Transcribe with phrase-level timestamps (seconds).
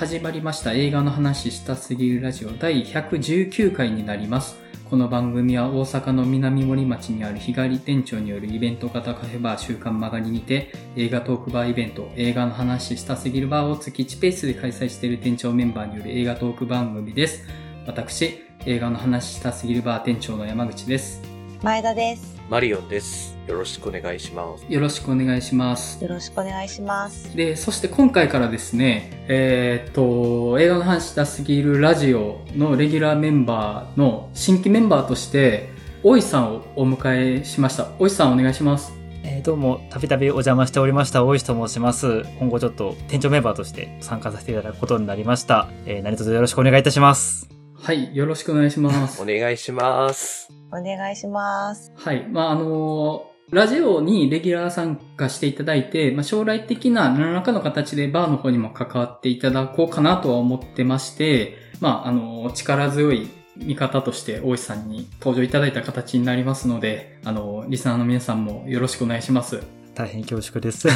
[0.00, 4.58] 始まりました映画の話したすぎるラジオ第119回になります。
[4.88, 17.46] この番組は大阪の南森町にある日帰り店長によるイベント型カフェバー週刊曲がりにて映画トークバーイベント映画の話したすぎるバーを月1ペースで開催している店長メンバーによる映画トーク番組です。
[17.86, 21.39] 私、映画の話したすぎるバー店長の山口です。
[21.62, 22.40] 前田です。
[22.48, 23.36] マリオンです。
[23.46, 24.64] よろしくお願いします。
[24.66, 26.02] よろしくお願いします。
[26.02, 27.36] よろしくお願いします。
[27.36, 35.68] で、そして今回からですね、えーっと、映画の話したすぎるラジオのレギュラーメンバーの新規メンバーとして、
[36.02, 37.88] 大井さんをお迎えしました。
[37.98, 38.94] 大井さんお願いします。
[39.22, 42.24] えーどうも、たびたびお邪魔しておりました、大石と申します。
[42.38, 45.68] 今後ちょっと店長メンバーとして参加させていただくことになりました。
[45.84, 47.59] えー何卒よろしくお願いいたします。
[47.82, 49.24] はい、よろしくお願いしますお。
[49.24, 50.52] 願いします。
[50.70, 51.90] お願いします。
[51.96, 52.28] はい。
[52.28, 69.62] まあ、あのラジオにレギュラー参加していただいて、まあ、将来的な何らかの形でバーの方にも関わっていただこうかなとは思ってまして、まあ、あの力強い味方として大石さんに登場いただいた形になりますので、あのリスナーの皆さんもよろしくお願いします。
[69.94, 70.86] 大変恐縮です。
[70.86, 70.92] よ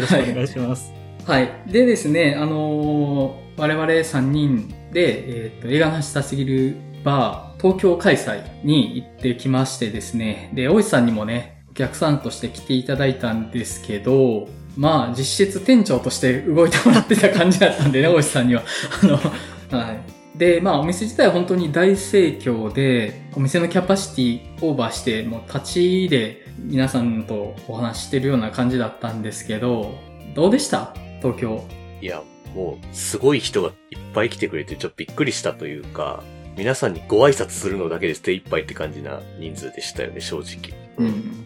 [0.00, 0.92] ろしくお願いします。
[1.26, 1.50] はい。
[1.66, 18.62] でですね、あのー我々3人で、えっ、と、映画の話したすぎるバー、東京開催に行ってきましてですね、で、大石さんにもね、お客さんとして来ていただいたんですけど、まあ、実質店長として動いてもらってた感じだったんでね、 大石さんには。
[19.02, 20.38] あの、はい。
[20.38, 29.94] で、まあ、お店自体は本当に大盛況で、お店のキャパシティオーバーして、もう立ちで皆さんとお話ししてるような感じだったんですけど、
[30.34, 30.94] どうでした？
[31.20, 31.64] 東京。
[32.00, 32.22] いや、
[32.54, 36.22] もう、すごい人がいっぱい来てくれて、ちょっとびっくりしたというか、
[36.56, 40.72] 皆さんにご挨拶するのだけで手一杯って感じな人数でしたよね、正直。
[40.98, 41.06] うん。
[41.06, 41.44] うん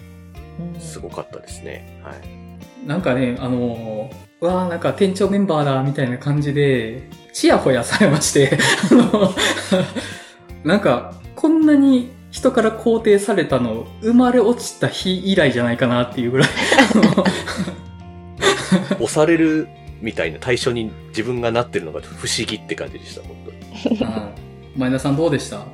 [0.80, 2.00] すごかったですね。
[2.02, 2.86] はい。
[2.86, 8.58] なんかね、あのー、うわーなんか店長メンバーだ、みたいな感じで、チヤホヤされまして、
[8.90, 9.34] あの、
[10.64, 16.48] なんか、こんなに人から肯定されたの、生まれ落ちた日以来じゃないかなっていうぐらい、
[19.00, 19.68] 押される
[20.00, 23.36] みたいな対象に自分がなってるのが不思議って感じでした、本
[23.84, 24.00] 当に。
[24.76, 25.64] 前田さんどうでした？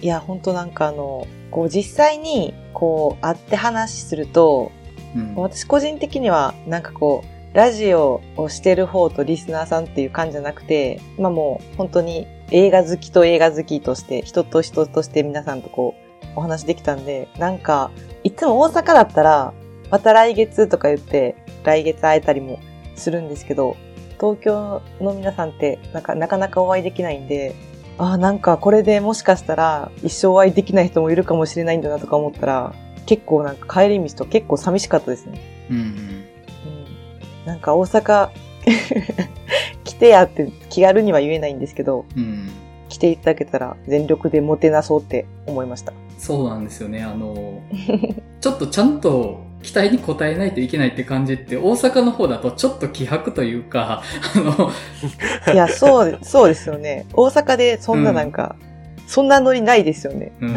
[0.00, 4.72] いや、本当なんかあの、こう実際に、こう、会って話すると、
[5.14, 5.34] うん。
[5.36, 17.90] 私個人的には、なんかこう、ラジオをしてる方とリスナーさんっていう感じじゃなくて、まあもう本当に映画好きと映画好きとして、人と人として皆さんとこう、お話できたんで、なんか、
[18.24, 19.54] いつも大阪だったら、
[19.90, 22.58] また来月とか言って、来月会えたりも
[22.96, 23.76] するんですけど、
[24.20, 27.54] 東京の皆さんってなんかなかなかお会いできないんで、
[27.98, 32.74] ああ、なんかこれでもしかしたら一生お会いできない人もいるかもしれないんだなとか思ったら、
[33.06, 35.40] 結構なんか帰り道と結構寂しかったですね。
[35.70, 35.82] うんうん。
[35.82, 36.24] うん
[37.44, 38.30] なんか大阪
[39.84, 42.48] 来てやって気軽には言えないんですけど、うん。
[42.88, 45.92] 来ていただけたら全力でもてなそうって思いました。
[46.18, 47.02] そうなんですよね。
[47.02, 47.60] あの、
[48.40, 54.02] ちょっとちゃんと期待に応えないといけないって感じって、大阪の方だとちょっと気迫というか、
[54.36, 54.70] あの、
[55.52, 57.06] いや、そう、そうですよね。
[57.14, 58.56] 大阪でそんななんか、
[59.06, 60.32] そんなノリないですよね。
[60.40, 60.56] うん。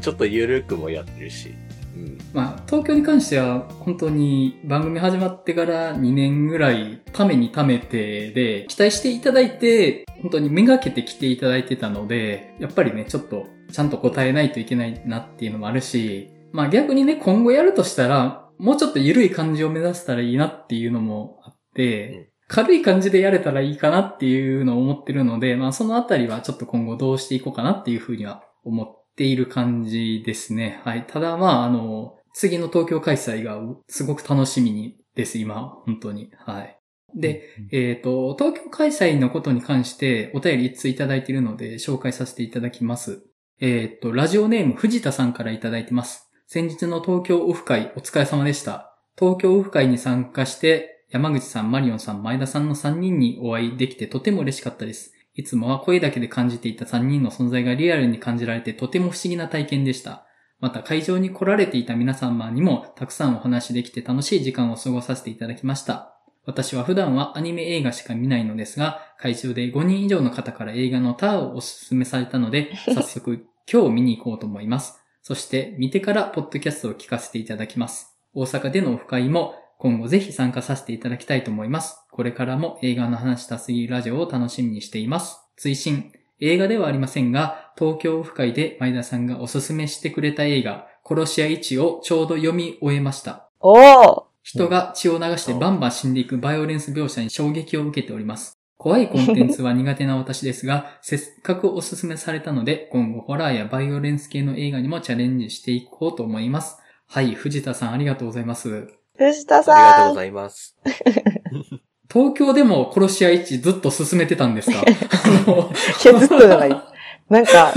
[0.00, 1.54] ちょっとゆるくもやってるし。
[1.96, 2.18] うん。
[2.34, 30.80] まあ、東京に関しては本当に番組始まってから2年ぐらいためにためてで、期待していただいて、本当にめがけて来ていただいてたので、やっぱりね、ちょっとちゃんと答えないといけないなっていうのもあるし、まあ逆にね、今後やるとしたら、もうちょっと緩い感じを目指せたらいいなっていうのもあって、軽い感じでやれたらいいかなっていうのを思ってるので、まあそのあたりはちょっと今後どうしていこうかなっていうふうには思っている感じですね。
[30.82, 31.04] はい。
[31.06, 36.30] ただまああの、次の東京開催がすごく楽しみにです、今、本当に。
[36.38, 36.78] はい。
[37.14, 43.26] で、えっ、と、東京開催のことに関してお便り一通いただいているので紹介させていただきます。
[43.60, 46.25] えっ、と、ラジオネーム藤田さんからいただいてます。
[46.48, 48.96] 先日の東京オフ会お疲れ様でした。
[49.18, 55.12] 東京オフ会に参加して、山口さん、マリオンさん、前田さんの3人にお会いできてとても嬉しかったです。
[55.34, 60.24] いつもは声だけで感じていた3人の存在がリアルに感じられてとても不思議な体験でした。
[60.60, 66.16] また会場に来られていた皆様にもたくさんお話できて楽しい時間を過ごさせていただきました。
[66.44, 75.02] 私は普段はアニメ映画しか見ないのですが、会場で5人以上の方から映画のターをおすすめされたので、早速今日見に行こうと思います。
[75.26, 78.16] そして見てからポッドキャストを聞かせていただきます。
[78.32, 82.00] 大阪でのオフ会も今後ぜひ参加させていただきたいと思います。
[82.12, 85.40] これからも映画の話したすぎるラジオを楽しみにしています。
[85.56, 93.48] 追伸映画ではありませんが、東京オフ会で前田さんがおすすめしてくれた映画、殺し屋1をちょうど読み終えました。
[93.58, 98.60] おー人が血を流してバンバン死んでいくバイオレンス描写に衝撃を受けております。
[98.78, 106.78] 怖いコンテンツは苦手な私ですが、 せっかくおすすめされたので、今後ホラーやバイオレンス系の映画にもチャレンジしていこうと思います。
[107.08, 108.88] はい、藤田さんありがとうございます。
[109.16, 110.76] 藤田ありがとうさんございます。
[112.12, 114.78] 東京でも殺し屋1ずっと進めてたんですか？
[114.84, 116.82] いや、ずっとじゃない。
[117.28, 117.72] なんか、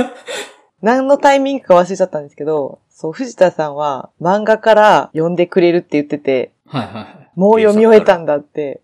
[0.82, 7.30] 何のタイミングか忘れちゃったんですけど、そう、藤田さんは漫画から読んでくれるって言ってて、はいはいはい。
[7.36, 8.82] もう読み終えたんだって、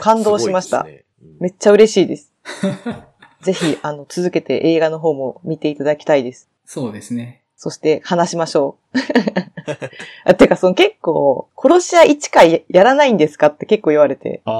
[0.00, 0.86] 感動しました。
[1.40, 2.32] めっちゃ嬉しいです。
[3.42, 6.48] ぜひ、あの、続けて映画の方も見ていただきたいです。
[6.64, 7.42] そうですね。
[7.56, 8.98] そして、話しましょう。
[10.24, 14.42] あ、てか、その結構、殺し屋1回やらないんですかって結構言われて。
[14.44, 14.54] ああ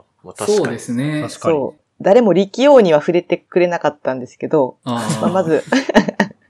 [0.00, 0.56] あ、まあ確かに。
[0.58, 1.22] そうですね。
[1.22, 1.80] 確かにそう。
[2.00, 5.62] 誰も力王には触れてくれなかったんですけど、あーまあ、まず、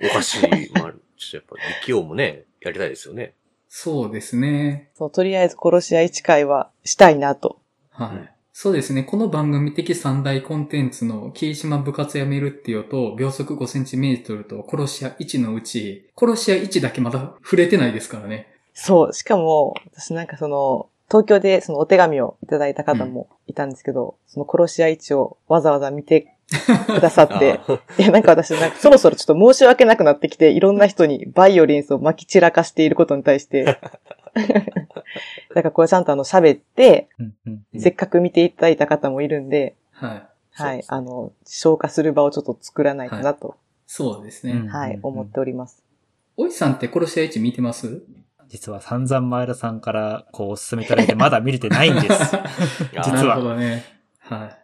[0.03, 0.71] おかしい。
[0.75, 3.35] まあ、ちょっとやっぱ、力王もね、やりたいですよね。
[3.69, 4.91] そうですね。
[4.95, 7.62] そう、とりあえず殺し屋1回はしたいなと。
[7.93, 8.33] はい。
[8.55, 9.03] そうですね。
[9.03, 18.49] この番組的三大コンテンツの霧島部活やめるっていうと、秒速5センチメートルと殺し屋1のうち、殺し屋1だけまだ触れてないですからね。
[18.75, 26.35] そう、しかも、私なんかその、東京でそのお手紙をいただいた方もいたんですけど、その殺し屋1をわざわざ見て
[26.87, 27.61] くださって、
[27.99, 33.79] いや、なんか私、なんかそろそろちょっと申し訳なくなってきて、いろんな人にバイオレンスを撒き散らかしていることに対して、
[35.55, 40.23] だからこれちゃんとあの喋って、うんうんうんせっかく見ていただいた方もいるんで、はい。
[40.55, 43.57] はい、ねあの、消化する場をちょっと作らないとなと、
[43.87, 44.53] そうですね。
[44.53, 45.83] うんはい、思っております。
[46.37, 48.03] おいさんって殺し屋1見てます？
[48.49, 52.37] 実は散々前田さんからこうお勧めいただいてまだ見れてないんです。
[52.93, 53.85] 実はなるほどね。
[54.19, 54.59] はい。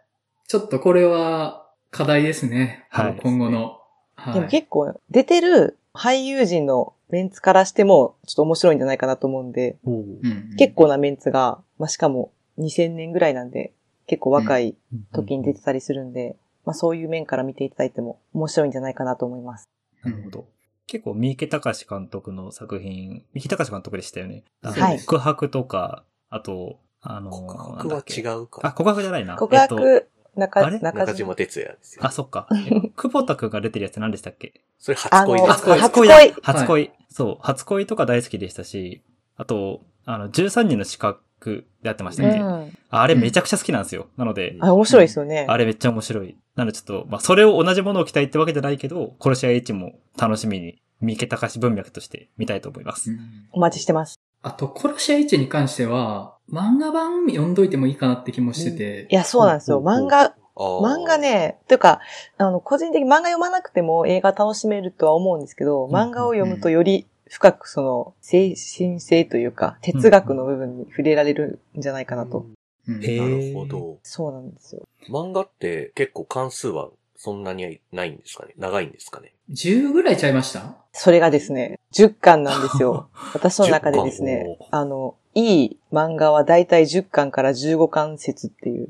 [0.47, 2.85] ちょっとこれは課題ですね。
[2.89, 3.79] はい今後の。
[4.15, 4.33] はい。
[4.35, 13.73] でも結構、出てる俳優陣のメンツからしても、ちょっと面白いんじゃないかなと思うんで、うん結構なメンツが、まあ、しかも2000年ぐらいなんで、
[14.07, 14.75] 結構若い
[15.13, 19.67] 時に出てたりするんで、まあそういう面から見ていただいても面白いんじゃないかなと思います。
[20.03, 20.45] なるほど。
[20.87, 24.43] 結構、三池隆監督の作品、三池隆監督でしたよね。
[24.63, 28.41] はい告白とか、あと、あの、告白は違う。
[28.43, 28.61] うか。
[28.63, 29.35] あ、告白じゃないな。
[29.35, 30.79] 告えっと白、中、あれ？
[30.79, 32.05] 中島中島哲也ですよ。
[32.05, 32.47] あ、そっか。
[32.51, 34.61] え久保田くんが出てるやつ何でしたっけ？
[34.77, 36.09] それ初恋です初恋
[36.41, 36.91] 初恋。
[37.09, 39.01] そう、初恋とか大好きでしたし、
[39.35, 42.77] あと、あの、13人の資格でやってましたっけ、うん。
[42.89, 44.07] あれめちゃくちゃ好きなんですよ。
[44.17, 45.45] なので、あ、面白いですよね。
[45.49, 46.37] あれめっちゃ面白い。
[46.55, 53.11] なのでちょっと、まあ、それを同じものを期待ってわけじゃないけど、殺し屋 H も楽しみに、三池隆文脈として見たいと思います。
[53.11, 53.19] うん
[53.53, 54.19] お待ちしてます。
[54.41, 59.07] あと、殺し屋1に関しては、漫画版読んどいてもいいかなって気もしてて。
[59.09, 59.81] いや、そうなんですよ。
[59.81, 61.17] 漫画、漫画。
[61.17, 62.01] ね、というか、
[62.37, 72.39] あの、個人的に漫画読まなくても映画楽しめるとは思うんですけど、ん漫画を読むとより深くその、精神性というか、哲学の部分に触れられるんじゃないかなと。
[72.39, 72.59] うん
[73.03, 73.99] へなるほど。
[74.01, 74.81] そうなんですよ。
[75.09, 78.53] 漫画って結構関数はそんなにないんですかね？
[78.57, 80.75] 長いんですかね？10ぐらいちゃいました？
[80.91, 83.09] それがですね、10巻なんですよ。
[83.35, 88.89] 私の中でですね10、あの、いい漫画はだいたい10巻から15巻説っていう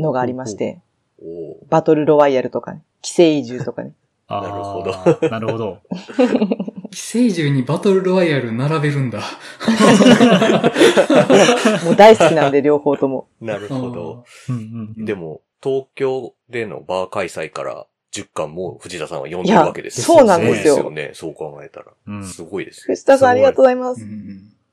[0.00, 0.80] のがありまして、
[1.68, 3.92] バトルロワイヤルとかね、寄生獣とかね。
[4.28, 5.78] なるほどなるほど。
[6.90, 9.20] 寄生獣にバトルロワイヤル並べるんだ。
[11.84, 13.28] もう大好きなんで、両方とも。
[13.40, 14.24] なるほど。
[14.48, 21.10] うんうんうんでも、東京でのバー開催から10巻も藤田さんは読んでるわけですいやそうなんですよすごいですよね。
[21.14, 21.86] そう考えたら。
[22.06, 22.94] うんすごいですよ。
[22.94, 24.04] 藤田さんありがとうございます。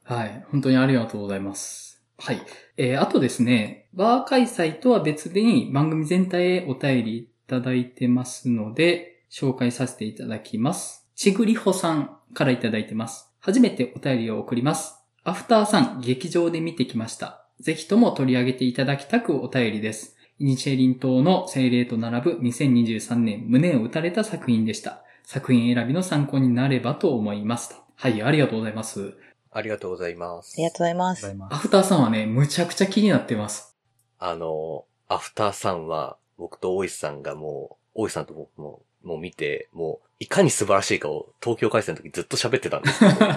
[0.04, 0.46] はい。
[0.52, 2.02] 本当にありがとうございます。
[2.18, 2.42] はい。
[2.78, 11.08] えー、あとですね、バー開催とは別に番組全体へお便りいただいてますので、紹介させていただきます。
[11.16, 13.32] ちぐりほさんからいただいてます。
[13.40, 14.96] 初めてお便りを送ります。
[15.24, 17.46] アフターさん、劇場で見てきました。
[17.60, 20.18] ぜひとも取り上げていただきたくお便りです。
[20.40, 25.04] イニシェリン島の精霊と並ぶ2023年胸を打たれた作品でした。
[25.24, 27.76] 作品選びの参考になればと思います。
[27.96, 29.16] はい、ありがとうございます。
[29.54, 30.56] ありがとうございます。
[30.58, 31.28] ありがとうございます。
[31.52, 33.76] アフターさんはね、むちゃくちゃ気になってます。
[34.20, 43.12] あの、アフターさんは、僕と大石さんがもう、大石さんと僕も、もう見て、もう、いかに素晴らしいかを東京開催の時ずっと喋ってたんですけど、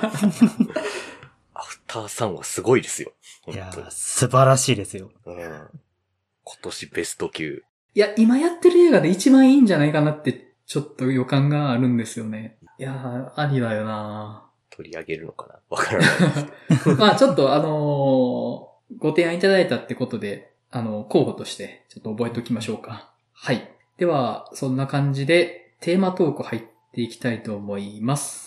[1.54, 3.12] アフターさんはすごいですよ。
[3.48, 5.10] いや素晴らしいですよ。
[5.24, 5.36] うん。
[6.44, 7.64] 今年ベスト級。
[7.94, 12.58] いや、今やってる映画で一番いいんじゃないかなって、ちょっと予感があるんですよね。
[12.78, 15.54] いやー、ありだよな取り上げるのかな？
[15.70, 16.08] わからない
[16.68, 16.88] です。
[16.98, 23.10] まあちょっとあのーご提案いただいたってことで、あの、候補としてちょっと覚えておきましょうか。
[23.32, 23.68] はい。
[23.98, 28.45] では、そんな感じでテーマトーク入っていきたいと思います。